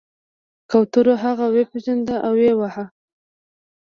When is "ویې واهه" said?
2.39-2.85